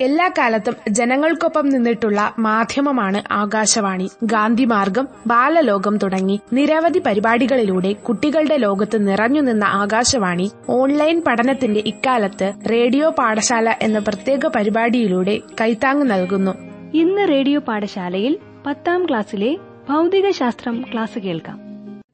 [0.00, 4.08] എല്ലാ കാലത്തും ജനങ്ങൾക്കൊപ്പം നിന്നിട്ടുള്ള മാധ്യമമാണ് ആകാശവാണി.
[4.22, 13.76] ഗാന്ധിമാർഗം ബാലലോകം തുടങ്ങി നിരവധി പരിപാടികളിലൂടെ കുട്ടികളുടെ ലോകത്ത് നിറഞ്ഞു നിന്ന ആകാശവാണി ഓൺലൈൻ പഠനത്തിന്റെ ഇക്കാലത്ത് റേഡിയോ പാഠശാല
[13.82, 16.54] എന്ന പ്രത്യേക പരിപാടിയിലൂടെ കൈത്താങ് നൽകുന്നു.
[16.94, 18.34] ഇന്ന് റേഡിയോ പാഠശാലയിൽ
[18.66, 19.52] പത്താം ക്ലാസ്സിലെ
[19.88, 21.58] ഭൗതികശാസ്ത്രം ക്ലാസ് കേൾക്കാം.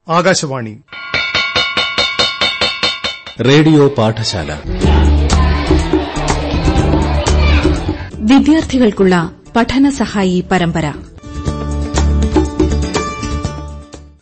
[0.09, 0.73] ആകാശവാണി.
[3.45, 4.49] റേഡിയോ പാഠശാല.
[8.21, 10.93] വിദ്യാർത്ഥികൾക്കുള്ള പഠന സഹായി പരമ്പര.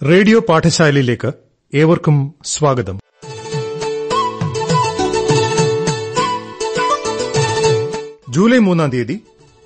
[0.07, 1.31] റേഡിയോ പാഠശാലയിലേക്ക്
[1.73, 2.99] ഏവർക്കും സ്വാഗതം.
[8.29, 9.21] ജൂലൈ മൂന്നാം തീയതി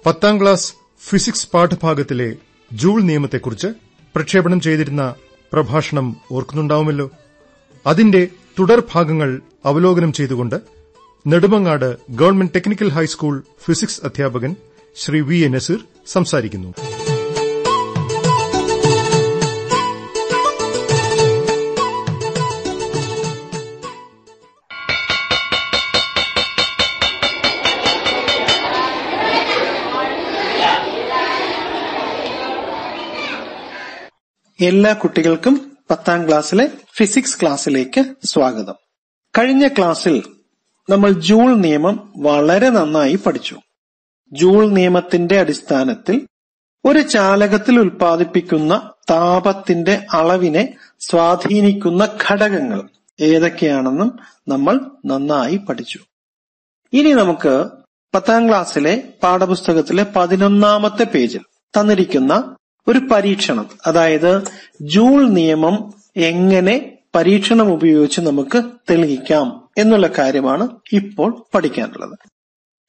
[0.05, 0.73] പത്താം ക്ലാസ്
[1.09, 2.35] ഫിസിക്സ് പാഠഭാഗത്തിലെ
[2.73, 3.68] ജൂൾ നിയമത്തെക്കുറിച്ച്
[4.15, 5.15] പ്രക്ഷേപണം ചെയ്തിരുന്ന
[5.54, 7.09] പ്രഭാഷണം ഓർക്കുന്നുണ്ടാവുമല്ലോ.
[7.88, 8.27] അതിന്റെ
[8.59, 10.82] തുടർഭാഗങ്ങൾ അവലോകനം ചെയ്തുകൊണ്ട്
[11.27, 14.55] Nedumangad government technical high school physics അധ്യാപകൻ
[14.95, 16.74] ശ്രീ വി എ നസീർ സംസാരിക്കുന്നു.
[34.60, 38.76] എല്ലാ കുട്ടികൾക്കും പത്താം ക്ലാസ്സിലെ ഫിസിക്സ് ക്ലാസ്സിലേക്ക് സ്വാഗതം.
[39.37, 40.24] കഴിഞ്ഞ ക്ലാസ്സിൽ
[40.89, 43.55] നമ്മൾ ജൂൾ നിയമം വളരെ നന്നായി പഠിച്ചു.
[44.31, 46.27] ജൂൾ നിയമത്തിന്റെ അടിസ്ഥാനത്തിൽ
[46.85, 55.99] ഒരു ചാലകത്തിൽ ഉൽപ്പാദിപ്പിക്കുന്ന താപത്തിന്റെ അളവിനെ സ്വാധീനിക്കുന്ന ഘടകങ്ങൾ ഏതൊക്കെയാണെന്നും നമ്മൾ നന്നായി പഠിച്ചു.
[56.93, 57.65] ഇനി നമുക്ക്
[58.15, 61.41] പത്താം ക്ലാസ്സിലെ പാഠപുസ്തകത്തിലെ പതിനൊന്നാമത്തെ പേജിൽ
[61.79, 62.55] തന്നിരിക്കുന്ന
[62.87, 64.44] ഒരു പരീക്ഷണം അതായത്
[64.81, 69.62] ജൂൾ നിയമം എങ്ങനെ പരീക്ഷണം ഉപയോഗിച്ച് നമുക്ക് തെളിയിക്കാം.
[69.78, 72.18] എന്നുള്ള കാര്യമാണ് ഇപ്പോൾ പഠിക്കാനുള്ളത്.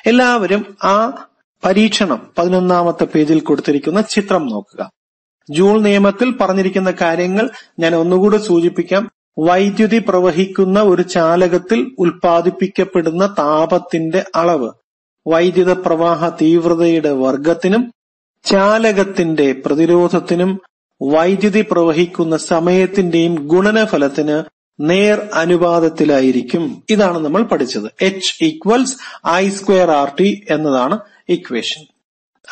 [0.07, 1.27] എല്ലാവരും ആ
[1.65, 4.91] പരീക്ഷണം പതിനൊന്നാമത്തെ പേജിൽ കൊടുത്തിരിക്കുന്ന ചിത്രം നോക്കുക.
[5.51, 9.11] ജൂൾ നിയമത്തിൽ പറഞ്ഞിരിക്കുന്ന കാര്യങ്ങൾ ഞാൻ ഒന്നുകൂടെ സൂചിപ്പിക്കാം.
[9.39, 14.70] വൈദ്യുതി പ്രവഹിക്കുന്ന ഒരു ചാലകത്തിൽ ഉൽപ്പാദിപ്പിക്കപ്പെടുന്ന താപത്തിന്റെ അളവ്
[15.27, 17.92] വൈദ്യുത പ്രവാഹ തീവ്രതയുടെ വർഗത്തിനും
[18.45, 20.61] ചാലകത്തിന്റെ പ്രതിരോധത്തിനും
[21.03, 24.45] വൈദ്യുതി പ്രവഹിക്കുന്ന സമയത്തിന്റെയും ഗുണനഫലത്തിന്
[24.80, 26.83] നേർ അനുപാതത്തിലായിരിക്കും.
[26.90, 27.90] ഇതാണ് നമ്മൾ പഠിച്ചത്.
[28.01, 28.96] H equals
[29.29, 30.98] I square R T എന്നതാണ്
[31.29, 31.85] ഇക്വേഷൻ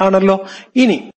[0.01, 0.47] ആണല്ലോ?
[0.77, 1.11] ഇനി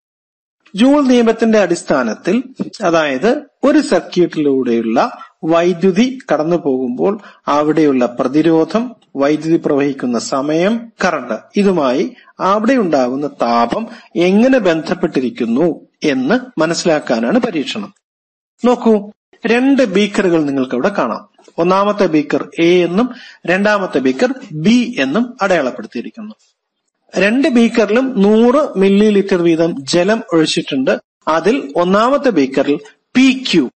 [0.75, 2.43] ജൂൾ നിയമത്തിന്റെ അടിസ്ഥാനത്തിൽ
[2.85, 13.27] അതായത് ഒരു സർക്യൂട്ടിലൂടെയുള്ള വൈദ്യുതി കടന്നു പോകുമ്പോൾ അവിടെയുള്ള പ്രതിരോധം വൈദ്യുതി പ്രവഹിക്കുന്ന സമയം കറണ്ട് ഇതുമായി അവിടെ ഉണ്ടാകുന്ന
[13.27, 17.95] താപം എങ്ങനെ ബന്ധപ്പെട്ടിരിക്കുന്നു എന്ന് മനസ്സിലാക്കാനാണ് പരീക്ഷണം.
[18.65, 19.13] നോക്കൂ.
[19.47, 21.29] രണ്ട് ബീക്കറുകൾ നിങ്ങൾക്ക് ഇവിടെ കാണാം.
[21.59, 23.15] ഒന്നാമത്തെ ബീക്കർ എ എന്നും
[23.47, 26.35] രണ്ടാമത്തെ ബീക്കർ ബി എന്നും അടയാളപ്പെടുത്തിയിരിക്കുന്നു.
[27.19, 30.99] രണ്ട് ബീക്കറിലും നൂറ് മില്ലി ലിറ്റർ വീതം ജലം ഒഴിച്ചിട്ടുണ്ട്.
[31.29, 32.79] അതിൽ ഒന്നാമത്തെ ബീക്കറിൽ
[33.15, 33.71] പി ക്യു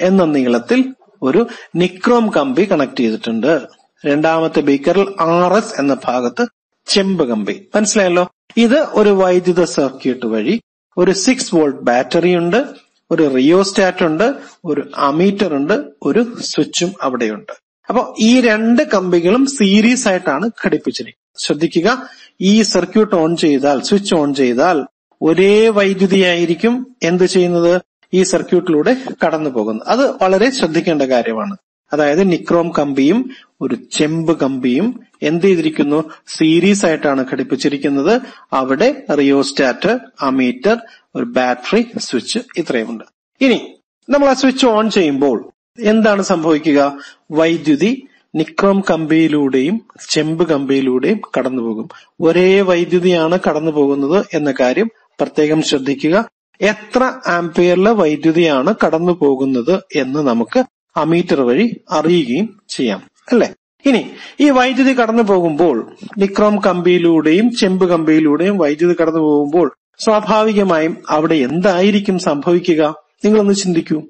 [0.00, 1.46] എന്ന നീളത്തിൽ ഒരു
[1.76, 3.60] നിക്രോം കമ്പി കണക്ട് ചെയ്തിട്ടുണ്ട്.
[4.06, 6.46] രണ്ടാമത്തെ ബീക്കറിൽ ആർ എസ് എന്ന ഭാഗത്ത്
[6.86, 7.68] ചെമ്പ് കമ്പി.
[7.74, 8.32] മനസ്സിലായല്ലോ?
[8.56, 10.62] ഇത് ഒരു വൈദ്യുത സർക്യൂട്ട് വഴി
[10.96, 12.91] ഒരു സിക്സ് വോൾട്ട് ബാറ്ററി ഉണ്ട്.
[13.12, 14.26] ഒരു റിയോസ്റ്റാറ്റ് ഉണ്ട്
[14.64, 17.52] ഒരു അമീറ്റർ ഉണ്ട് ഒരു സ്വിച്ചും അവിടെയുണ്ട്.
[17.88, 21.46] അപ്പോൾ ഈ രണ്ട് കമ്പികളും സീരീസ് ആയിട്ടാണ് ഘടിപ്പിച്ചിരിക്കുന്നത്.
[21.46, 22.08] ശ്രദ്ധിക്കുക
[22.40, 24.86] ഈ സർക്യൂട്ട് ഓൺ ചെയ്താൽ സ്വിച്ച് ഓൺ ചെയ്താൽ
[25.22, 27.80] ഒരേ വൈദ്യുതിയായിരിക്കും എന്ത് ചെയ്യുന്നത്?
[28.14, 29.88] ഈ സർക്യൂട്ടിലൂടെ കടന്നു പോകുന്നത്.
[29.88, 31.56] അത് വളരെ ശ്രദ്ധിക്കേണ്ട കാര്യമാണ്.
[31.92, 33.30] അതായത് നിക്രോം കമ്പിയും
[33.60, 36.04] ഒരു ചെമ്പ് കമ്പിയും എന്ത് ചെയ്തിരിക്കുന്നു?
[36.26, 38.20] സീരീസ് ആയിട്ടാണ് ഘടിപ്പിച്ചിരിക്കുന്നത്.
[38.52, 40.76] അവിടെ റിയോസ്റ്റാറ്റ് അമീറ്റർ
[41.16, 43.04] ഒരു ബാറ്ററി സ്വിച്ച് ഇത്രയുമുണ്ട്
[43.40, 43.76] ഇനി
[44.10, 46.98] നമ്മൾ ആ സ്വിച്ച് ഓൺ ചെയ്യുമ്പോൾ എന്താണ് സംഭവിക്കുക?
[47.30, 49.80] വൈദ്യുതി നിക്രോം കമ്പിയിലൂടെയും
[50.10, 51.88] ചെമ്പ് കമ്പിയിലൂടെയും കടന്നുപോകും.
[52.20, 54.90] ഒരേ വൈദ്യുതിയാണ് കടന്നു പോകുന്നത് എന്ന കാര്യം
[55.20, 56.24] പ്രത്യേകം ശ്രദ്ധിക്കുക.
[56.60, 60.64] എത്ര ആംപിയറിലെ വൈദ്യുതിയാണ് കടന്നു പോകുന്നത് എന്ന് നമുക്ക്
[60.96, 63.02] അമീറ്റർ വഴി അറിയുകയും ചെയ്യാം.
[63.32, 63.54] അല്ലെ?
[63.86, 72.18] ഇനി ഈ വൈദ്യുതി കടന്നു പോകുമ്പോൾ നിക്രോം കമ്പിയിലൂടെയും ചെമ്പ് കമ്പിയിലൂടെയും വൈദ്യുതി കടന്നു പോകുമ്പോൾ സ്വാഭാവികമായും അവിടെ എന്തായിരിക്കും
[72.18, 72.94] സംഭവിക്കുക?
[73.24, 74.02] നിങ്ങളൊന്ന് ചിന്തിക്കൂ.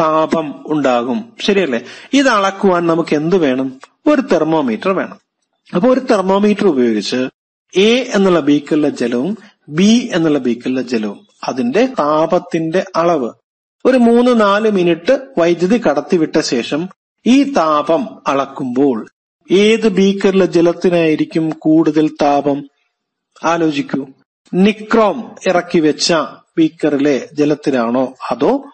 [0.00, 1.32] താപം ഉണ്ടാകും.
[1.40, 1.80] ശരിയല്ലേ?
[2.12, 3.80] ഇത് അളക്കുവാൻ നമുക്ക് എന്ത് വേണം?
[4.06, 5.20] ഒരു തെർമോമീറ്റർ വേണം.
[5.74, 7.28] അപ്പൊ ഒരു തെർമോമീറ്റർ ഉപയോഗിച്ച്
[7.76, 9.38] എ എന്നുള്ള ബീക്കറിലെ ജലവും
[9.68, 13.30] ബി എന്നുള്ള ബീക്കറിലെ ജലവും അതിന്റെ താപത്തിന്റെ അളവ്.
[13.84, 16.88] ഒരു മൂന്ന് നാല് മിനിറ്റ് വൈദ്യുതി കടത്തിവിട്ട ശേഷം
[17.26, 19.08] ഈ താപം അളക്കുമ്പോൾ
[19.50, 22.68] ഏത് ബീക്കറിലെ ജലത്തിനായിരിക്കും കൂടുതൽ താപം?
[23.44, 24.06] ആലോചിക്കൂ.
[24.54, 26.14] നിക്രോം ഇറക്കി വെച്ച
[26.58, 28.14] ബീക്കറിലെ ജലത്തിലാണോ?
[28.30, 28.64] അതോ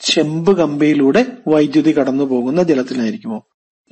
[0.00, 3.42] ചെമ്പ് കമ്പിയിലൂടെ വൈദ്യുതി കടന്നു പോകുന്ന ജലത്തിനായിരിക്കുമോ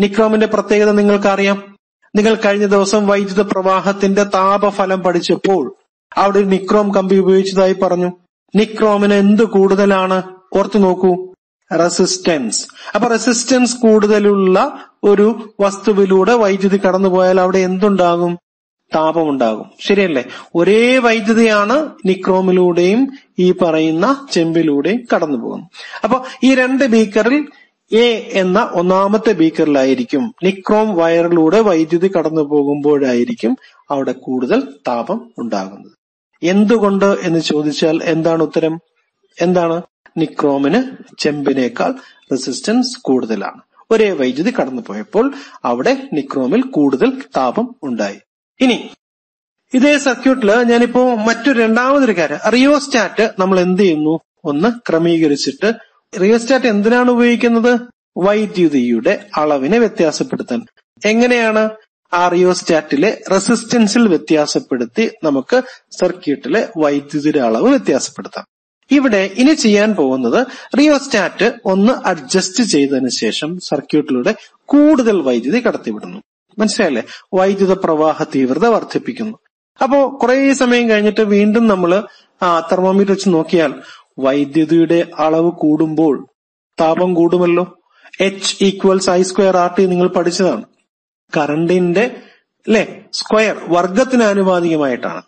[0.01, 1.77] നിക്രോമിന്റെ പ്രത്യേകത നിങ്ങൾക്കറിയാം.
[2.17, 5.77] നിങ്ങൾ കഴിഞ്ഞ ദിവസം വൈദ്യുത പ്രവാഹത്തിന്റെ താപഫലം പഠിച്ചപ്പോൾ
[6.17, 8.13] അവിടെ നിക്രോം കമ്പി ഉപയോഗിച്ചതായി പറഞ്ഞു.
[8.57, 10.23] നിക്രോമിന് എന്ത് കൂടുതലാണ്?
[10.53, 11.35] ഓർത്തു നോക്കൂ.
[11.79, 12.67] റെസിസ്റ്റൻസ്.
[12.95, 18.39] അപ്പൊ റെസിസ്റ്റൻസ് കൂടുതലുള്ള ഒരു വസ്തുവിലൂടെ വൈദ്യുതി കടന്നുപോയാൽ അവിടെ എന്തുണ്ടാകും?
[18.95, 19.71] താപമുണ്ടാകും.
[19.81, 20.25] ശരിയല്ലേ?
[20.55, 25.69] ഒരേ വൈദ്യുതിയാണ് നിക്രോമിലൂടെയും ഈ പറയുന്ന ചെമ്പിലൂടെയും കടന്നു പോകുന്നത്
[26.05, 27.47] അപ്പൊ ഈ രണ്ട് ബീക്കറിൽ
[27.93, 33.57] എ എന്ന ഒന്നാമത്തെ ബീക്കറിലായിരിക്കും നിക്രോം വയറിലൂടെ വൈദ്യുതി കടന്നു പോകുമ്പോഴായിരിക്കും
[33.91, 35.93] അവിടെ കൂടുതൽ താപം ഉണ്ടാകുന്നത്.
[36.43, 38.81] എന്തുകൊണ്ട് എന്ന് ചോദിച്ചാൽ എന്താണ് ഉത്തരം?
[39.41, 39.83] എന്താണ്?
[40.17, 40.83] നിക്രോമിന്
[41.19, 41.93] ചെമ്പിനേക്കാൾ
[42.33, 43.61] റെസിസ്റ്റൻസ് കൂടുതലാണ്.
[43.91, 45.35] ഒരേ വൈദ്യുതി കടന്നു പോയപ്പോൾ
[45.65, 48.19] അവിടെ നിക്രോമിൽ കൂടുതൽ താപം ഉണ്ടായി.
[48.61, 48.91] ഇനി
[49.75, 52.51] ഇതേ സർക്യൂട്ടിൽ ഞാനിപ്പോ മറ്റൊരു രണ്ടാമതൊരു കാര്യം.
[52.51, 54.21] റിയോസ്റ്റാറ്റ് നമ്മൾ എന്ത് ചെയ്യുന്നു?
[54.45, 55.73] ഒന്ന് ക്രമീകരിച്ചിട്ട്
[56.21, 57.81] റിയോസ്റ്റാറ്റ് എന്തിനാണ് ഉപയോഗിക്കുന്നത്?
[58.19, 60.67] വൈദ്യുതിയുടെ അളവിനെ വ്യത്യാസപ്പെടുത്താൻ.
[61.05, 61.71] എങ്ങനെയാണ്
[62.13, 65.63] ആ റിയോസ്റ്റാറ്റിലെ റെസിസ്റ്റൻസിൽ വ്യത്യാസപ്പെടുത്തി നമുക്ക്
[66.01, 68.45] സർക്യൂട്ടിലെ വൈദ്യുതിയുടെ അളവ് വ്യത്യാസപ്പെടുത്താം.
[68.91, 70.47] ഇവിടെ ഇനി ചെയ്യാൻ പോകുന്നത്
[70.79, 74.35] റിയോസ്റ്റാറ്റ് ഒന്ന് അഡ്ജസ്റ്റ് ചെയ്തതിന് ശേഷം സർക്യൂട്ടിലൂടെ
[74.65, 76.23] കൂടുതൽ വൈദ്യുതി കടത്തിവിടുന്നു.
[76.59, 77.03] മനസ്സിലായല്ലേ?
[77.35, 79.39] വൈദ്യുത പ്രവാഹ തീവ്രത വർദ്ധിപ്പിക്കുന്നു.
[79.83, 82.05] അപ്പോ കുറെ സമയം കഴിഞ്ഞിട്ട് വീണ്ടും നമ്മൾ
[82.73, 83.75] തെർമോമീറ്റർ വെച്ച് നോക്കിയാൽ
[84.19, 86.27] വൈദ്യുതിയുടെ അളവ് കൂടുമ്പോൾ
[86.81, 87.79] താപം കൂടുമല്ലോ.
[88.21, 90.65] H equals I square R T നിങ്ങൾ പഠിച്ചതാണ്.
[91.37, 92.17] കറണ്ടിന്റെ
[92.67, 95.23] അല്ലെ സ്ക്വയർ വർഗത്തിന് ആനുപാതികമായിട്ടാണ്.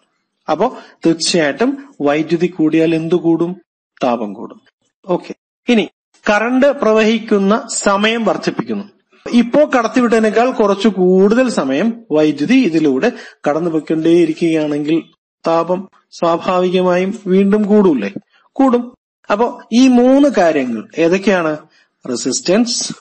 [0.50, 0.76] അപ്പോ
[1.06, 3.62] തീർച്ചയായിട്ടും വൈദ്യുതി കൂടിയാൽ എന്തു കൂടും?
[4.02, 4.60] താപം കൂടും.
[5.06, 5.34] ഓക്കെ.
[5.68, 5.88] ഇനി
[6.30, 8.84] കറണ്ട് പ്രവഹിക്കുന്ന സമയം വർദ്ധിപ്പിക്കുന്നു.
[9.30, 13.12] ഇപ്പോ കടത്തിവിട്ടതിനേക്കാൾ കുറച്ചു കൂടുതൽ സമയം വൈദ്യുതി ഇതിലൂടെ
[13.48, 15.02] കടന്നുപോയിക്കൊണ്ടേയിരിക്കുകയാണെങ്കിൽ
[15.46, 18.12] താപം സ്വാഭാവികമായും വീണ്ടും കൂടൂല്ലേ?
[18.52, 18.96] കൂടും.
[19.30, 21.56] അപ്പോ ഈ മൂന്ന് കാര്യങ്ങൾ ഏതൊക്കെയാണ്?
[22.08, 22.92] Resistance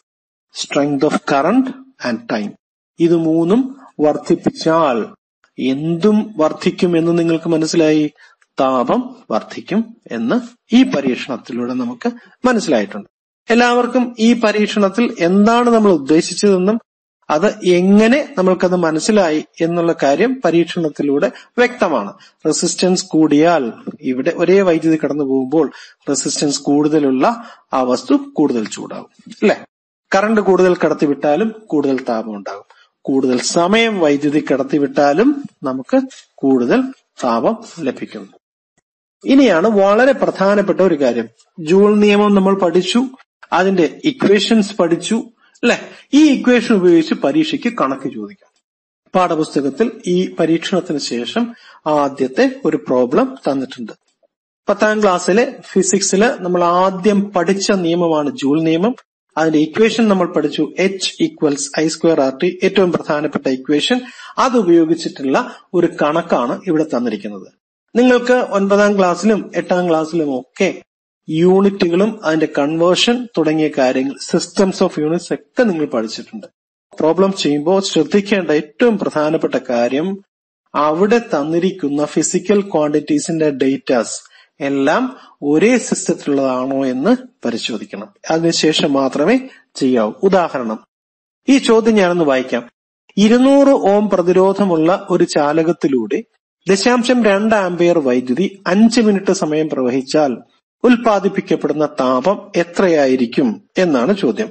[0.54, 1.72] strength of current
[2.08, 2.52] and time
[3.00, 5.06] ഇത് മൂന്നും വർദ്ധിപ്പിച്ചാൽ
[5.60, 8.12] എന്തും വർദ്ധിക്കും എന്ന് നിങ്ങൾക്ക് മനസ്സിലായി?
[8.60, 10.40] താപം വർദ്ധിക്കും എന്ന്
[10.76, 12.12] ഈ പരീക്ഷണത്തിലൂടെ നമുക്ക്
[12.48, 13.21] മനസ്സിലായിട്ടുണ്ട്.
[13.50, 16.80] എല്ലാവർക്കും ഈ പരീക്ഷണത്തിൽ എന്താണ് നമ്മൾ ഉദ്ദേശിച്ചതെന്നും
[17.30, 22.14] അത് എങ്ങനെ നമ്മൾക്കത് മനസ്സിലായി എന്നുള്ള കാര്യം പരീക്ഷണത്തിലൂടെ വ്യക്തമാണ്.
[22.46, 25.72] റെസിസ്റ്റൻസ് കൂടിയാൽ ഇവിടെ ഒരേ വൈദ്യുതി കടന്നു പോകുമ്പോൾ
[26.10, 27.44] റെസിസ്റ്റൻസ് കൂടുതലുള്ള
[27.74, 29.58] ആ വസ്തു കൂടുതൽ ചൂടാകും അല്ലെ?
[30.16, 32.96] കറണ്ട് കൂടുതൽ കടത്തിവിട്ടാലും കൂടുതൽ താപം ഉണ്ടാകും.
[33.02, 36.02] കൂടുതൽ സമയം വൈദ്യുതി കടത്തിവിട്ടാലും നമുക്ക്
[36.36, 36.82] കൂടുതൽ
[37.24, 38.28] താപം ലഭിക്കുന്നു.
[39.26, 41.28] ഇനിയാണ് വളരെ പ്രധാനപ്പെട്ട ഒരു കാര്യം.
[41.60, 43.06] ജൂൾ നിയമം നമ്മൾ പഠിച്ചു.
[43.52, 45.16] അതിന്റെ ഇക്വേഷൻസ് പഠിച്ചു
[45.64, 45.80] അല്ലെ?
[46.14, 48.52] ഈ ഇക്വേഷൻ ഉപയോഗിച്ച് പരീക്ഷയ്ക്ക് കണക്ക് ചോദിക്കാം.
[49.16, 51.54] പാഠപുസ്തകത്തിൽ ഈ പരീക്ഷണത്തിന് ശേഷം
[51.88, 53.92] ആദ്യത്തെ ഒരു പ്രോബ്ലം തന്നിട്ടുണ്ട്.
[54.70, 58.96] പത്താം ക്ലാസ്സിലെ ഫിസിക്സിൽ നമ്മൾ ആദ്യം പഠിച്ച നിയമമാണ് ജൂൾ നിയമം.
[59.38, 64.02] അതിന്റെ ഇക്വേഷൻ നമ്മൾ പഠിച്ചു H equals I square R T ഏറ്റവും പ്രധാനപ്പെട്ട ഇക്വേഷൻ
[64.38, 67.48] അത് ഉപയോഗിച്ചിട്ടുള്ള ഒരു കണക്കാണ് ഇവിടെ തന്നിരിക്കുന്നത്.
[67.96, 70.82] നിങ്ങൾക്ക് ഒൻപതാം ക്ലാസ്സിലും എട്ടാം ക്ലാസ്സിലും ഒക്കെ
[71.30, 76.48] യൂണിറ്റുകളും അതിന്റെ കൺവേർഷൻ തുടങ്ങിയ കാര്യങ്ങൾ സിസ്റ്റംസ് ഓഫ് യൂണിറ്റ്സ് ഒക്കെ നിങ്ങൾ പഠിച്ചിട്ടുണ്ട്.
[77.00, 80.24] പ്രോബ്ലം ചെയ്യുമ്പോൾ ശ്രദ്ധിക്കേണ്ട ഏറ്റവും പ്രധാനപ്പെട്ട കാര്യം
[80.76, 84.22] അവിടെ തന്നിരിക്കുന്ന ഫിസിക്കൽ ക്വാണ്ടിറ്റീസിന്റെ ഡേറ്റാസ്
[84.60, 88.14] എല്ലാം ഒരേ സിസ്റ്റത്തിലുള്ളതാണോ എന്ന് പരിശോധിക്കണം.
[88.32, 90.14] അതിനുശേഷം മാത്രമേ ചെയ്യാവൂ.
[90.24, 90.88] ഉദാഹരണം
[91.50, 92.70] ഈ ചോദ്യം ഞാനൊന്ന് വായിക്കാം.
[93.18, 96.24] ഇരുന്നൂറ് ഓം പ്രതിരോധമുള്ള ഒരു ചാലകത്തിലൂടെ
[96.70, 100.38] ദശാംശം രണ്ട് ആംപയർ വൈദ്യുതി അഞ്ച് മിനിറ്റ് സമയം പ്രവഹിച്ചാൽ
[100.84, 104.50] ഉൽപാദിപ്പിക്കപ്പെടുന്ന താപം എത്രയായിരിക്കും എന്നാണ് ചോദ്യം.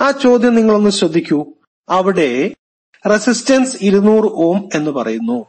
[0.00, 1.46] ആ ചോദ്യം നിങ്ങളൊന്ന് ശ്രദ്ധിക്കൂ.
[1.88, 2.54] അവിടെ
[3.10, 5.46] റെസിസ്റ്റൻസ് ഇരുന്നൂറ് ഓം എന്ന് പറയുന്നു.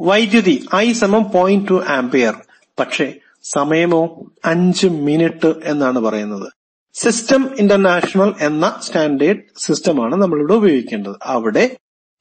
[0.00, 2.34] വൈദ്യുതി ഐ സമം പോയിന്റ് ടു ആംപിയർ.
[2.78, 6.52] പക്ഷേ സമയമോ അഞ്ച് മിനിറ്റ് എന്നാണ് പറയുന്നത്.
[6.94, 11.14] സിസ്റ്റം ഇന്റർനാഷണൽ എന്ന സ്റ്റാൻഡേർഡ് സിസ്റ്റമാണ് നമ്മളിവിടെ ഉപയോഗിക്കേണ്ടത്.
[11.22, 11.76] അവിടെ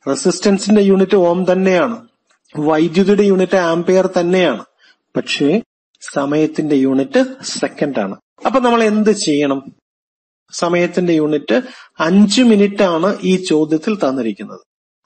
[0.10, 2.08] റെസിസ്റ്റൻസിന്റെ യൂണിറ്റ് ഓം തന്നെയാണ്.
[2.58, 4.66] വൈദ്യുതിയുടെ യൂണിറ്റ് ആംപിയർ തന്നെയാണ്.
[5.16, 5.62] പക്ഷേ
[6.02, 8.16] സമയത്തിന്റെ യൂണിറ്റ് സെക്കൻഡ് ആണ്.
[8.46, 9.75] അപ്പൊ നമ്മൾ എന്ത് ചെയ്യണം?
[10.52, 11.62] സമയത്തിന്റെ യൂണിറ്റ്
[12.00, 14.60] അഞ്ചു മിനിറ്റ് ആണ് ഈ ചോദ്യത്തിൽ തന്നിരിക്കുന്നത്.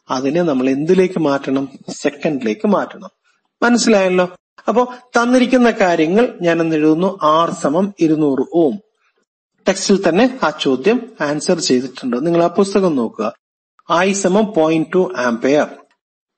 [0.09, 1.69] അതിനെ നമ്മൾ എന്തിലേക്ക് മാറ്റണം?
[1.89, 3.09] സെക്കൻഡിലേക്ക് മാറ്റണം.
[3.61, 4.35] മനസ്സിലായല്ലോ?
[4.67, 7.19] അപ്പോ തന്നിരിക്കുന്ന കാര്യങ്ങൾ ഞാൻ എന്ന് എഴുതുന്നു?
[7.23, 8.79] ആർ സമം ഇരുന്നൂറ് ഓം.
[9.67, 12.25] ടെക്സ്റ്റിൽ തന്നെ ആ ചോദ്യം ആൻസർ ചെയ്തിട്ടുണ്ട്.
[12.25, 13.33] നിങ്ങൾ ആ പുസ്തകം നോക്കുക.
[13.91, 15.67] ഐ സമം point two ampere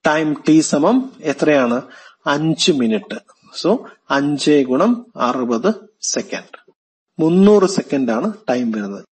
[0.07, 1.81] time T സമം എത്രയാണ്?
[2.27, 6.73] അഞ്ച് മിനിറ്റ് സോ അഞ്ച് ഗുണം അറുപത് സെക്കൻഡ്.
[7.19, 9.05] മുന്നൂറ് സെക്കൻഡ് ആണ് ടൈം വരുന്നത്.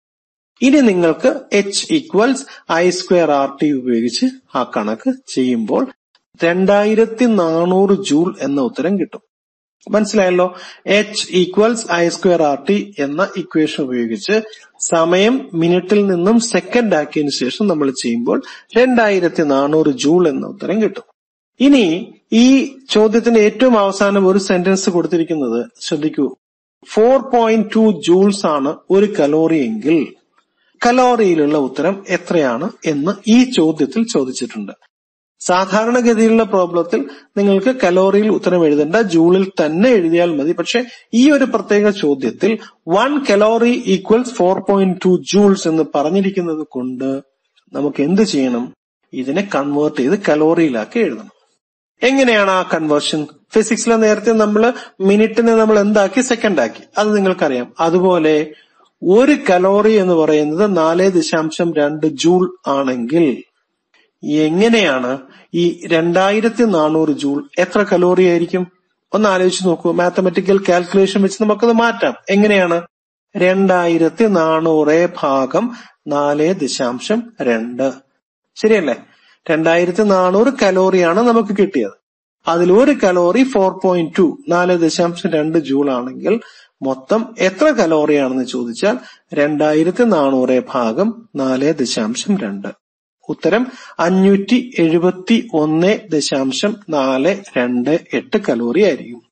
[0.62, 5.92] ഇനി നിങ്ങൾക്ക് H equals I square R T ഉപയോഗിച്ച് ആ കണക്ക് ചെയ്യുമ്പോൾ
[6.45, 9.21] രണ്ടായിരത്തി നാനൂറ് ജൂൾ എന്ന ഉത്തരം കിട്ടും.
[9.90, 10.54] മനസ്സിലായല്ലോ?
[10.87, 14.42] H equals I square R T എന്ന ഇക്വേഷൻ ഉപയോഗിച്ച്
[14.80, 18.42] സമയം മിനിറ്റിൽ നിന്നും സെക്കൻഡ് ആക്കിയതിനു ശേഷം നമ്മൾ ചെയ്യുമ്പോൾ
[18.76, 21.02] രണ്ടായിരത്തി നാനൂറ് ജൂൾ എന്ന ഉത്തരം കിട്ടും.
[21.61, 26.37] ഇനി ഈ ചോദ്യത്തിന് ഏറ്റവും അവസാനം ഒരു സെന്റൻസ് കൊടുത്തിരിക്കുന്നത് ശ്രദ്ധിക്കൂ.
[26.88, 30.06] ഫോർ പോയിന്റ് ടു ജൂൾസ് ആണ് ഒരു കലോറി എങ്കിൽ
[30.87, 34.73] കലോറിയിലുള്ള ഉത്തരം എത്രയാണ് എന്ന് ഈ ചോദ്യത്തിൽ ചോദിച്ചിട്ടുണ്ട്.
[35.40, 40.52] സാധാരണഗതിയിലുള്ള പ്രോബ്ലത്തിൽ നിങ്ങൾക്ക് കലോറിയിൽ ഉത്തരം എഴുതേണ്ട ജൂളിൽ തന്നെ എഴുതിയാൽ മതി.
[40.52, 42.58] പക്ഷെ ഈ ഒരു പ്രത്യേക ചോദ്യത്തിൽ
[42.88, 47.23] one calorie equals four point two joules എന്ന് പറഞ്ഞിരിക്കുന്നത് കൊണ്ട്
[47.73, 48.73] നമുക്ക് എന്ത് ചെയ്യണം?
[49.12, 51.38] ഇതിനെ കൺവേർട്ട് ചെയ്ത് കലോറിയിലാക്കി എഴുതണം.
[52.02, 56.21] എങ്ങനെയാണ് ആ കൺവേർഷൻ ഫിസിക്സിലെ നേരത്തെ നമ്മൾ മിനിറ്റിനെ നമ്മൾ എന്താക്കി?
[56.21, 56.81] സെക്കൻഡ് ആക്കി.
[56.99, 57.75] അത് നിങ്ങൾക്കറിയാം.
[57.81, 58.52] അതുപോലെ
[59.02, 63.43] ഒരു കലോറി എന്ന് പറയുന്നത് നാല് ദശാംശം രണ്ട് ജൂൾ ആണെങ്കിൽ
[64.26, 65.19] എങ്ങനെയാണ്
[65.55, 68.73] ഈ രണ്ടായിരത്തി നാനൂറ് ജൂൾ എത്ര കലോറി ആയിരിക്കും?
[69.12, 69.93] ഒന്ന് ആലോചിച്ച് നോക്കൂ.
[69.93, 72.14] മാത്തമെറ്റിക്കൽ കാൽക്കുലേഷൻ വെച്ച് നമുക്കത് മാറ്റാം.
[72.28, 72.83] എങ്ങനെയാണ്?
[73.37, 75.76] രണ്ടായിരത്തി നാനൂറ് ഭാഗം
[76.07, 77.93] നാല് ദശാംശം രണ്ട്.
[78.57, 78.95] ശരിയല്ലേ?
[79.50, 81.90] രണ്ടായിരത്തി നാനൂറ് കലോറിയാണ് നമുക്ക് കിട്ടിയത്.
[82.49, 86.40] അതിൽ ഒരു കലോറി ഫോർ പോയിന്റ് ടു നാല് ദശാംശം രണ്ട് ജൂൾ ആണെങ്കിൽ
[86.83, 88.99] മൊത്തം എത്ര കലോറിയാണെന്ന് ചോദിച്ചാൽ
[89.35, 92.69] രണ്ടായിരത്തി നാനൂറ് ഭാഗം നാല് ദശാംശം രണ്ട്.
[93.28, 93.67] ഉത്തരം
[93.99, 99.23] അഞ്ഞൂറ്റി എഴുപത്തി ഒന്ന് ദശാംശം നാല് രണ്ട് എട്ട് കലോറി ആയിരിക്കും.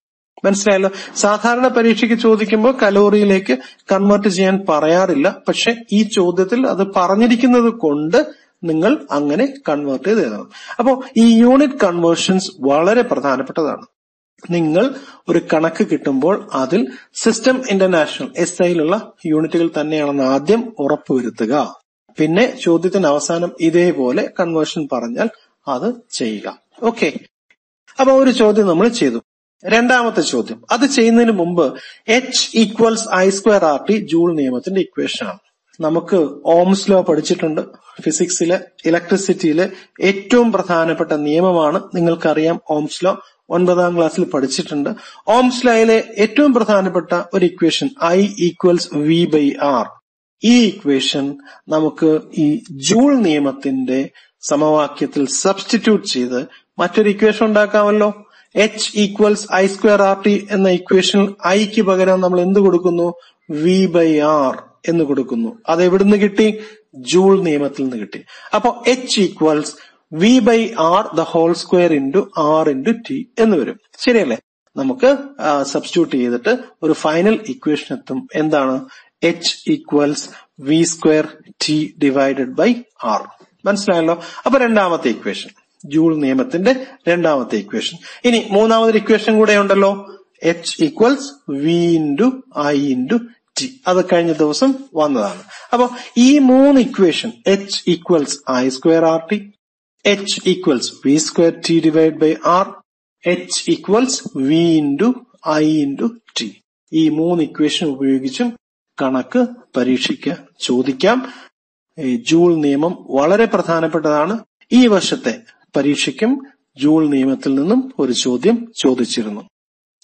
[0.45, 0.91] മനസ്സിലായല്ലോ?
[1.17, 3.59] സാധാരണ പരീക്ഷയ്ക്ക് ചോദിക്കുമ്പോൾ കലോറിയിലേക്ക്
[3.93, 5.37] കൺവേർട്ട് ചെയ്യാൻ പറയാറില്ല.
[5.49, 10.51] പക്ഷെ ഈ ചോദ്യത്തിൽ അത് പറഞ്ഞിരിക്കുന്നത് കൊണ്ട് നിങ്ങൾ അങ്ങനെ കൺവേർട്ട് ചെയ്ത് എഴുതണം.
[10.79, 13.87] അപ്പോ ഈ യൂണിറ്റ് കൺവേർഷൻസ് വളരെ പ്രധാനപ്പെട്ടതാണ്.
[14.51, 14.95] നിങ്ങൾ
[15.29, 21.81] ഒരു കണക്ക് കിട്ടുമ്പോൾ അതിൽ സിസ്റ്റം ഇന്റർനാഷണൽ എസ് ഐയിലുള്ള യൂണിറ്റുകൾ തന്നെയാണെന്ന് ആദ്യം ഉറപ്പുവരുത്തുക.
[22.19, 25.31] പിന്നെ ചോദ്യത്തിന് അവസാനം ഇതേപോലെ കൺവേർഷൻ പറഞ്ഞാൽ
[25.69, 26.59] അത് ചെയ്യുക.
[26.83, 27.13] ഓക്കെ
[28.01, 29.23] അപ്പൊ ഒരു ചോദ്യം നമ്മൾ ചെയ്തു.
[29.65, 30.63] രണ്ടാമത്തെ ചോദ്യം.
[30.71, 35.39] അത് ചെയ്യുന്നതിന് മുമ്പ് H equals I square R T Joule നിയമത്തിന്റെ ഇക്വേഷൻ ആണ്.
[35.80, 37.61] നമുക്ക് ഓംസ് ലോ പഠിച്ചിട്ടുണ്ട്.
[38.02, 43.23] ഫിസിക്സിലെ ഇലക്ട്രിസിറ്റിയിലെ ഏറ്റവും പ്രധാനപ്പെട്ട നിയമമാണ് നിങ്ങൾക്കറിയാം ഓംസ് ലോ.
[43.50, 44.90] ഒൻപതാം ക്ലാസ്സിൽ പഠിച്ചിട്ടുണ്ട്.
[45.28, 49.87] ഓംസ് ലോയിലെ ഏറ്റവും പ്രധാനപ്പെട്ട ഒരു equation I equals V by R
[50.45, 51.37] ഈ ഇക്വേഷൻ
[51.68, 56.47] നമുക്ക് ഈ ജൂൾ നിയമത്തിന്റെ സമവാക്യത്തിൽ സബ്സ്റ്റിറ്റ്യൂട്ട് ചെയ്ത്
[56.78, 58.12] മറ്റൊരു equation ഉണ്ടാക്കാമല്ലോ.
[58.54, 63.14] H equals I square R T എന്ന ഇക്വേഷനിൽ ഐക്ക് പകരം നമ്മൾ എന്ത് കൊടുക്കുന്നു?
[63.50, 65.59] വി ബൈ ആർ എന്ന് കൊടുക്കുന്നു.
[65.69, 66.59] അത് എവിടുന്ന് കിട്ടി?
[66.95, 68.25] ജൂൾ നിയമത്തിൽ നിന്ന് കിട്ടി.
[68.55, 69.75] അപ്പോ H equals
[70.12, 73.81] V by R the whole square into R into T എന്ന് വരും.
[73.99, 74.38] ശരിയല്ലേ?
[74.76, 75.16] നമുക്ക്
[75.62, 78.28] സബ്സ്റ്റിറ്റ്യൂട്ട് ചെയ്തിട്ട് ഒരു ഫൈനൽ ഇക്വേഷൻ എത്തും.
[78.35, 78.85] എന്താണ്?
[79.23, 80.28] H equals
[80.61, 81.28] V square
[81.69, 82.75] T divided by
[83.05, 83.28] R
[83.64, 84.21] മനസ്സിലായല്ലോ?
[84.47, 85.50] അപ്പൊ രണ്ടാമത്തെ ഇക്വേഷൻ
[85.85, 90.07] ജൂൾ നിയമത്തിന്റെ രണ്ടാമത്തെ ഇക്വേഷൻ ഇനി മൂന്നാമത്തെ ഇക്വേഷൻ കൂടെ ഉണ്ടല്ലോ.
[90.43, 93.19] H equals V into I into
[93.61, 95.43] T അത് കഴിഞ്ഞ ദിവസം വന്നതാണ്.
[95.73, 99.53] അപ്പോൾ ഈ മൂന്ന് equation H equals I square R T
[100.07, 102.67] H equals V square T divide by R
[103.25, 105.15] H equals V into
[105.49, 106.09] I into
[106.41, 106.49] T
[106.93, 108.59] ഈ മൂന്ന് ഇക്വേഷൻ ഉപയോഗിച്ചും
[109.03, 109.47] കണക്ക്
[109.77, 111.33] പരീക്ഷയ്ക്ക് ചോദിക്കാം.
[112.15, 114.45] ജൂൾ നിയമം വളരെ പ്രധാനപ്പെട്ടതാണ്.
[114.73, 115.43] ഈ വർഷത്തെ
[115.77, 116.33] പരീക്ഷയ്ക്കും
[116.79, 119.43] ജൂൾ നിയമത്തിൽ നിന്നും ഒരു ചോദ്യം ചോദിച്ചിരുന്നു.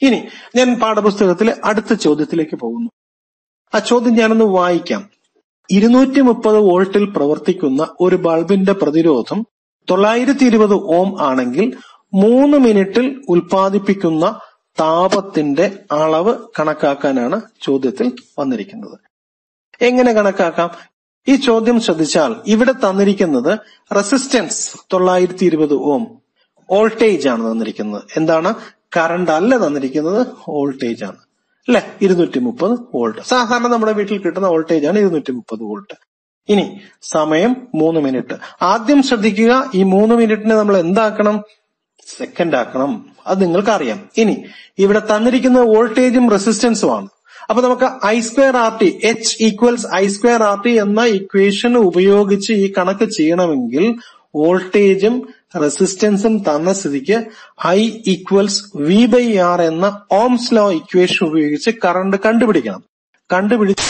[0.03, 0.19] ഇനി
[0.57, 2.91] ഞാൻ പാഠപുസ്തകത്തിലെ അടുത്ത ചോദ്യത്തിലേക്ക് പോകുന്നു.
[3.75, 5.11] ആ ചോദ്യം ഞാനൊന്ന് വായിക്കാം.
[5.71, 9.47] ഇരുന്നൂറ്റി മുപ്പത് വോൾട്ടിൽ പ്രവർത്തിക്കുന്ന ഒരു ബൾബിന്റെ പ്രതിരോധം
[9.91, 11.77] തൊള്ളായിരത്തി ഇരുപത് ഓം ആണെങ്കിൽ
[12.15, 14.41] മൂന്ന് മിനിറ്റിൽ ഉൽപ്പാദിപ്പിക്കുന്ന
[14.81, 18.99] താപത്തിന്റെ അളവ് കണക്കാക്കാനാണ് ചോദ്യത്തിൽ വന്നിരിക്കുന്നത്.
[19.81, 20.71] എങ്ങനെ കണക്കാക്കാം?
[21.29, 23.59] ഈ ചോദ്യം ശ്രദ്ധിച്ചാൽ ഇവിടെ തന്നിരിക്കുന്നത്
[23.95, 26.07] റെസിസ്റ്റൻസ് തൊള്ളായിരത്തി ഇരുപത് ഓം
[26.71, 28.03] വോൾട്ടേജ് ആണ് തന്നിരിക്കുന്നത്.
[28.17, 28.55] എന്താണ്?
[28.97, 31.17] കറണ്ട് അല്ല തന്നിരിക്കുന്നത് വോൾട്ടേജ് ആണ്.
[31.69, 31.83] അല്ലെ?
[32.03, 33.21] ഇരുന്നൂറ്റി മുപ്പത് വോൾട്ട്.
[33.23, 35.95] സാധാരണ നമ്മുടെ വീട്ടിൽ കിട്ടുന്ന വോൾട്ടേജ് ആണ് ഇരുന്നൂറ്റി മുപ്പത് വോൾട്ട്.
[36.49, 38.37] ഇനി സമയം മൂന്ന് മിനിറ്റ്.
[38.63, 41.43] ആദ്യം ശ്രദ്ധിക്കുക ഈ മൂന്ന് മിനിറ്റിനെ നമ്മൾ എന്താക്കണം?
[42.19, 43.13] സെക്കൻഡ് ആക്കണം.
[43.27, 44.45] അത് നിങ്ങൾക്ക് അറിയാം ഇനി
[44.79, 47.09] ഇവിടെ തന്നിരിക്കുന്ന വോൾട്ടേജും റെസിസ്റ്റൻസും ആണ്.
[47.51, 52.53] അപ്പൊ നമുക്ക് I square R T H equals I square R T എന്ന ഇക്വേഷൻ ഉപയോഗിച്ച്
[52.53, 53.95] ഈ കണക്ക് ചെയ്യണമെങ്കിൽ
[54.37, 55.15] വോൾട്ടേജും
[55.61, 57.25] റെസിസ്റ്റൻസും തന്ന സ്ഥിതിക്ക്
[57.67, 62.85] I equals V by R എന്ന ഓംസ് ലോ ഇക്വേഷൻ ഉപയോഗിച്ച് കറണ്ട് കണ്ടുപിടിക്കണം.
[63.33, 63.83] കണ്ടുപിടിച്ച്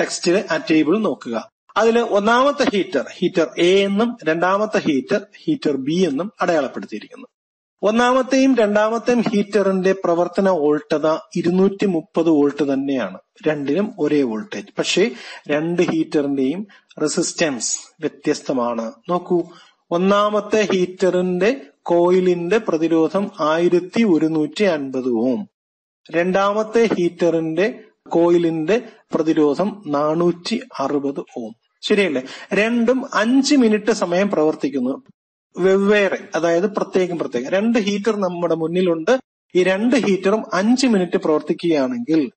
[0.00, 1.50] ടെക്സ്റ്റിലെ ആ ടേബിൾ നോക്കുക.
[1.76, 7.26] അതിൽ ഒന്നാമത്തെ ഹീറ്റർ ഹീറ്റർ എ എന്നും രണ്ടാമത്തെ ഹീറ്റർ ഹീറ്റർ ബി എന്നും അടയാളപ്പെടുത്തിയിരിക്കുന്നു.
[7.82, 11.06] ഒന്നാമത്തെയും രണ്ടാമത്തെയും ഹീറ്ററിന്റെ പ്രവർത്തന വോൾട്ടത
[11.36, 13.18] ഇരുന്നൂറ്റി മുപ്പത് വോൾട്ട് തന്നെയാണ്.
[13.48, 14.66] രണ്ടിനും ഒരേ വോൾട്ടേജ്.
[14.78, 15.10] പക്ഷേ
[15.48, 16.66] രണ്ട് ഹീറ്ററിന്റെയും
[17.02, 18.92] റെസിസ്റ്റൻസ് വ്യത്യസ്തമാണ്.
[19.08, 19.44] നോക്കൂ
[19.90, 25.48] ഒന്നാമത്തെ ഹീറ്ററിന്റെ കോയിലിന്റെ പ്രതിരോധം ആയിരത്തി ഒരുന്നൂറ്റി അൻപത് ഓം.
[26.10, 28.82] രണ്ടാമത്തെ ഹീറ്ററിന്റെ കോയിലിന്റെ
[29.14, 31.52] പ്രതിരോധം നാനൂറ്റി അറുപത് ഓം.
[31.82, 32.22] ശരിയല്ലേ?
[32.54, 35.02] രണ്ടും അഞ്ച് മിനിറ്റ് സമയം പ്രവർത്തിക്കുന്നു.
[35.58, 37.50] വെവ്വേറെ അതായത് പ്രത്യേകം പ്രത്യേകം.
[37.50, 39.18] രണ്ട് ഹീറ്റർ നമ്മുടെ മുന്നിലുണ്ട്.
[39.54, 42.30] ഈ രണ്ട് ഹീറ്ററും അഞ്ച് മിനിറ്റ് പ്രവർത്തിക്കുകയാണെങ്കിൽ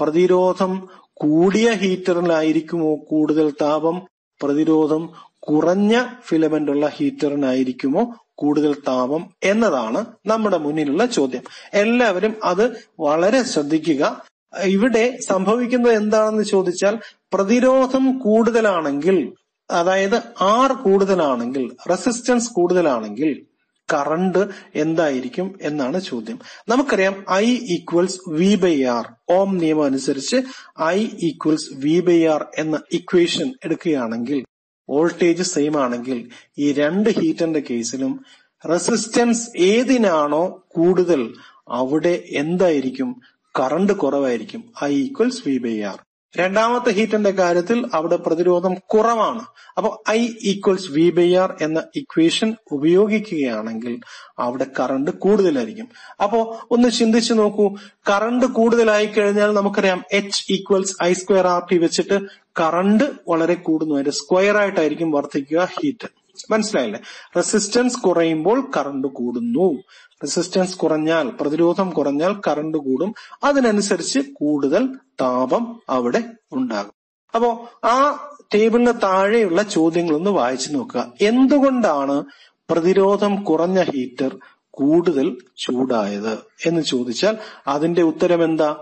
[0.00, 4.02] പ്രതിരോധം കൂടിയ ഹീറ്ററിലായിരിക്കുമോ കൂടുതൽ താപം?
[4.42, 11.42] പ്രതിരോധം കുറഞ്ഞ ഫിലമെന്റ് ഉള്ള ഹീറ്ററിനായിരിക്കുമോ കൂടുതൽ താപം എന്നതാണ് നമ്മുടെ മുന്നിലുള്ള ചോദ്യം.
[11.74, 12.64] എല്ലാവരും അത്
[13.00, 14.22] വളരെ ശ്രദ്ധിക്കുക.
[14.64, 16.98] ഇവിടെ സംഭവിക്കുന്നത് എന്താണെന്ന് ചോദിച്ചാൽ
[17.34, 19.32] പ്രതിരോധം കൂടുതലാണെങ്കിൽ
[19.72, 23.46] അതായത് ആർ കൂടുതലാണെങ്കിൽ റെസിസ്റ്റൻസ് കൂടുതലാണെങ്കിൽ
[23.92, 26.38] കറണ്ട് എന്തായിരിക്കും എന്നാണ് ചോദ്യം.
[26.68, 30.38] നമുക്കറിയാം I equals V by R Ohm നിയമം അനുസരിച്ച്
[30.82, 34.44] I equals V by R എന്ന ഇക്വേഷൻ എടുക്കുകയാണെങ്കിൽ
[34.88, 38.24] വോൾട്ടേജ് സെയിം ആണെങ്കിൽ ഈ രണ്ട് ഹീറ്ററിന്റെ കേസിലും
[38.70, 41.34] റെസിസ്റ്റൻസ് ഏതിനാണോ കൂടുതൽ
[41.68, 43.20] അവിടെ എന്തായിരിക്കും?
[43.54, 44.72] കറണ്ട് കുറവായിരിക്കും.
[44.84, 45.98] I equals V by R
[46.36, 49.44] രണ്ടാമത്തെ ഹീറ്റിന്റെ കാര്യത്തിൽ അവിടെ പ്രതിരോധം കുറവാണ്.
[49.76, 54.00] അപ്പോൾ I equals V by R എന്ന ഇക്വേഷൻ ഉപയോഗിക്കുകയാണെങ്കിൽ
[54.38, 55.88] അവിടെ കറണ്ട് കൂടുതലായിരിക്കും.
[56.22, 57.76] അപ്പോ ഒന്ന് ചിന്തിച്ചു നോക്കൂ.
[58.10, 62.20] കറണ്ട് കൂടുതലായി കഴിഞ്ഞാൽ നമുക്കറിയാം H equals I square R T വെച്ചിട്ട്
[62.60, 63.94] കറണ്ട് വളരെ കൂടുന്നു.
[63.94, 67.00] അതിന്റെ സ്ക്വയർ ആയിട്ടായിരിക്കും വർദ്ധിക്കുക ഹീറ്റ് മനസ്സിലായില്ലേ?
[67.36, 69.82] റെസിസ്റ്റൻസ് കുറയുമ്പോൾ കറണ്ട് കൂടുന്നു.
[70.22, 73.14] റെസിസ്റ്റൻസ് കുറഞ്ഞാൽ പ്രതിരോധം കുറഞ്ഞാൽ കറണ്ട് കൂടും.
[73.44, 74.86] അതിനനുസരിച്ച് കൂടുതൽ
[75.20, 76.92] താപം അവിടെ ഉണ്ടാകും.
[77.34, 81.12] അപ്പോ ആ ടേബിളിന് താഴെയുള്ള ചോദ്യങ്ങളൊന്ന് വായിച്ചു നോക്കുക.
[81.20, 82.24] എന്തുകൊണ്ടാണ്
[82.70, 84.38] പ്രതിരോധം കുറഞ്ഞ ഹീറ്റർ
[84.70, 86.38] കൂടുതൽ ചൂടായത്?
[86.66, 87.36] എന്ന് ചോദിച്ചാൽ
[87.66, 88.76] അതിന്റെ ഉത്തരം എന്താ?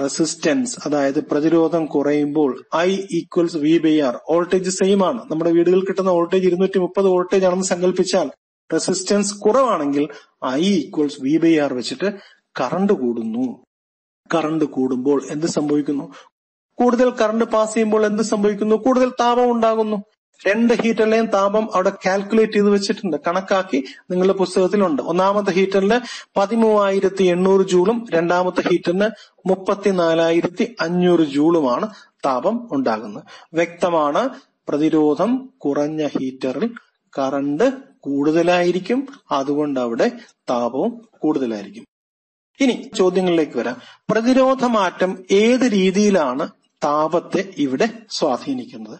[0.00, 5.20] റെസിസ്റ്റൻസ് അതായത് പ്രതിരോധം കുറയുമ്പോൾ I equals V by R voltage same ആണ്.
[5.30, 8.30] നമ്മുടെ വീടുകളിൽ കിട്ടുന്ന വോൾട്ടേജ് ഇരുന്നൂറ്റി മുപ്പത് വോൾട്ടേജ് ആണെന്ന് സങ്കല്പിച്ചാൽ
[8.72, 10.08] റെസിസ്റ്റൻസ് കുറവാണെങ്കിൽ
[10.46, 12.14] I equals V by R വെച്ചിട്ട്
[12.60, 13.64] കറണ്ട് കൂടുന്നു.
[14.34, 16.12] കറണ്ട് കൂടുമ്പോൾ എന്ത് സംഭവിക്കുന്നു?
[16.74, 18.76] കൂടുതൽ കറണ്ട് പാസ് ചെയ്യുമ്പോൾ എന്ത് സംഭവിക്കുന്നു?
[18.76, 19.96] കൂടുതൽ താപം ഉണ്ടാകുന്നു.
[20.46, 23.16] രണ്ട് ഹീറ്ററിലെയും താപം അവിടെ കാൽക്കുലേറ്റ് ചെയ്ത് വെച്ചിട്ടുണ്ട്.
[23.26, 25.02] കണക്കാക്കി നിങ്ങളുടെ പുസ്തകത്തിലുണ്ട്.
[25.02, 26.00] ഒന്നാമത്തെ ഹീറ്ററിന്
[26.36, 29.08] പതിമൂവായിരത്തി എണ്ണൂറ് ജൂളും രണ്ടാമത്തെ ഹീറ്ററിന്
[29.48, 31.90] മുപ്പത്തിനാലായിരത്തി അഞ്ഞൂറ് ജൂളുമാണ്
[32.26, 33.24] താപം ഉണ്ടാകുന്നത്.
[33.54, 34.28] വ്യക്തമാണ്
[34.68, 36.70] പ്രതിരോധം കുറഞ്ഞ ഹീറ്ററിൽ
[37.18, 39.08] കറണ്ട് കൂടുതലായിരിക്കും.
[39.30, 40.10] അതുകൊണ്ട് അവിടെ
[40.50, 41.84] താപവും കൂടുതലായിരിക്കും.
[42.60, 43.76] ഇനി ചോദ്യങ്ങളിലേക്ക് വരാം.
[44.10, 46.48] പ്രതിരോധ മാറ്റം ഏത് രീതിയിലാണ്
[46.84, 48.98] താപത്തെ ഇവിടെ സ്വാധീനിക്കുന്നത്?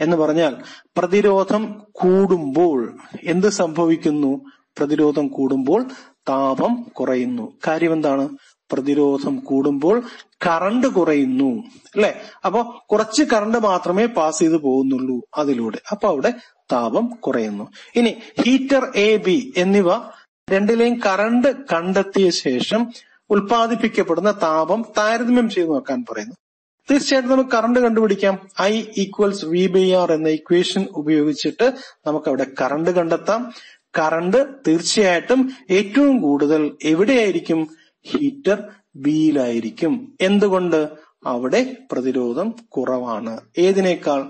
[0.00, 0.56] എന്ന് പറഞ്ഞാൽ
[0.96, 4.40] പ്രതിരോധം കൂടുമ്പോൾ എന്ത് സംഭവിക്കുന്നു?
[4.78, 5.86] പ്രതിരോധം കൂടുമ്പോൾ
[6.28, 7.52] താപം കുറയുന്നു.
[7.66, 8.28] കാര്യം എന്താണ്?
[8.72, 10.02] പ്രതിരോധം കൂടുമ്പോൾ
[10.46, 11.62] കറണ്ട് കുറയുന്നു.
[11.94, 12.20] അല്ലെ?
[12.44, 15.78] അപ്പൊ കുറച്ച് കറണ്ട് മാത്രമേ പാസ് ചെയ്തു പോകുന്നുള്ളൂ അതിലൂടെ.
[15.92, 16.34] അപ്പൊ അവിടെ
[16.72, 17.64] താപം കുറയുന്നു.
[17.96, 19.88] ഇനി ഹീറ്റർ എ ബി എന്നിവ
[20.50, 22.92] രണ്ടിലെയും കറണ്ട് കണ്ടെത്തിയ ശേഷം
[23.30, 26.34] ഉൽപ്പാദിപ്പിക്കപ്പെടുന്ന താപം താരതമ്യം ചെയ്ത് നോക്കാൻ പറയുന്നു.
[26.90, 28.48] തീർച്ചയായിട്ടും നമുക്ക് കറണ്ട് കണ്ടുപിടിക്കാം.
[28.62, 31.72] I equals V by R എന്ന ഇക്വേഷൻ ഉപയോഗിച്ചിട്ട്
[32.06, 33.52] നമുക്ക് അവിടെ കറണ്ട് കണ്ടെത്താം.
[33.98, 37.68] കറണ്ട് തീർച്ചയായിട്ടും ഏറ്റവും കൂടുതൽ എവിടെയായിരിക്കും?
[38.02, 38.62] ഹീറ്റർ
[38.96, 40.12] ബിയിലായിരിക്കും.
[40.20, 40.88] എന്തുകൊണ്ട്?
[41.26, 43.40] അവിടെ പ്രതിരോധം കുറവാണ്.
[43.58, 44.22] ഏതിനേക്കാൾ?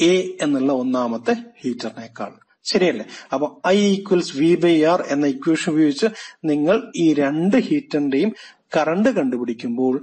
[0.00, 2.32] എ എന്നുള്ള ഒന്നാമത്തെ ഹീറ്ററിനേക്കാൾ.
[2.64, 3.04] ശരിയല്ലേ?
[3.32, 6.06] അപ്പൊ I equals V by R എന്ന ഇക്വേഷൻ ഉപയോഗിച്ച്
[6.44, 8.32] നിങ്ങൾ ഈ രണ്ട് ഹീറ്ററിന്റെയും
[8.76, 10.02] കറണ്ട് കണ്ടുപിടിക്കുമ്പോൾ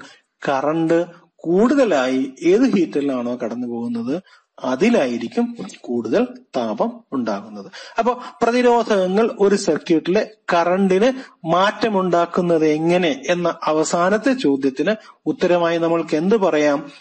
[0.50, 1.06] കറണ്ട്
[1.36, 4.22] കൂടുതലായി ഏത് ഹീറ്ററിലാണോ കടന്നു പോകുന്നത്
[4.64, 7.72] അതിലായിരിക്കും കൂടുതൽ താപം ഉണ്ടാകുന്നത്.
[8.00, 11.14] അപ്പൊ പ്രതിരോധങ്ങൾ ഒരു സർക്യൂട്ടിലെ കറണ്ടിന്
[11.46, 16.92] മാറ്റമുണ്ടാക്കുന്നത് എങ്ങനെ എന്ന അവസാനത്തെ ചോദ്യത്തിന് ഉത്തരമായി നമ്മൾക്ക് എന്ത് പറയാം?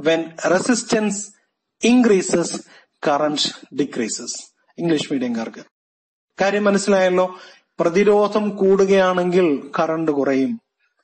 [0.00, 1.35] When resistance
[1.84, 2.60] increases
[3.08, 4.36] current decreases
[4.78, 5.64] English മീഡിയംകാർക്ക്
[6.40, 7.38] കാര്യം മനസ്സിലായല്ലോ?
[7.80, 10.60] പ്രതിരോധം കൂടുകയാണെങ്കിൽ കറണ്ട് കുറയും.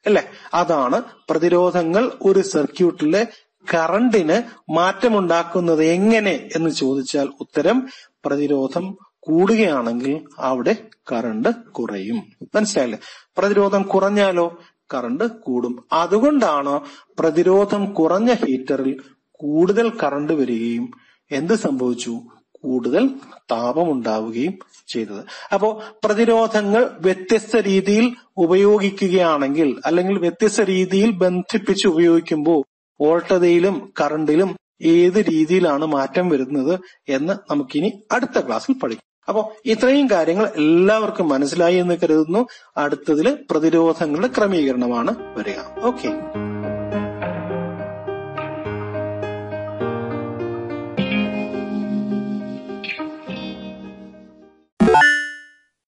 [0.07, 0.29] അല്ലെ?
[0.55, 3.27] അതാണ് പ്രതിരോധങ്ങൾ ഒരു സർക്യൂട്ടിലെ
[3.75, 7.89] കറണ്ടിന് മാറ്റമുണ്ടാക്കുന്നത് എങ്ങനെ എന്ന് ചോദിച്ചാൽ ഉത്തരം
[8.25, 10.77] പ്രതിരോധം കൂടുകയാണെങ്കിൽ അവിടെ
[11.13, 12.33] കറണ്ട് കുറയും.
[12.55, 12.99] മനസ്സിലായില്ലേ?
[13.39, 14.59] പ്രതിരോധം കുറഞ്ഞാലോ
[14.95, 15.85] കറണ്ട് കൂടും.
[15.93, 16.81] അതുകൊണ്ടാണ്
[17.19, 19.01] പ്രതിരോധം കുറഞ്ഞ ഹീറ്ററിൽ
[19.43, 20.91] കൂടുതൽ കറണ്ട് വരികയും
[21.31, 22.21] എന്ത് സംഭവിച്ചു?
[22.65, 23.11] കൂടുതൽ
[23.51, 25.25] താപമുണ്ടാവുകയും ചെയ്തത്.
[25.55, 32.65] അപ്പോ പ്രതിരോധങ്ങൾ വ്യത്യസ്ത രീതിയിൽ ഉപയോഗിക്കുകയാണെങ്കിൽ അല്ലെങ്കിൽ വ്യത്യസ്ത രീതിയിൽ ബന്ധിപ്പിച്ച് ഉപയോഗിക്കുമ്പോൾ
[33.01, 39.13] വോൾട്ടതയിലും കറണ്ടിലും ഏത് രീതിയിലാണ് മാറ്റം വരുന്നത് എന്ന് നമുക്കിനി അടുത്ത ക്ലാസ്സിൽ പഠിക്കാം.
[39.29, 42.47] അപ്പോ ഇത്രയും കാര്യങ്ങൾ എല്ലാവർക്കും മനസ്സിലായി എന്ന് കരുതുന്നു.
[42.77, 45.85] അടുത്തതിൽ പ്രതിരോധങ്ങളുടെ ക്രമീകരണമാണ് വരിക.
[45.85, 46.09] ഓക്കെ.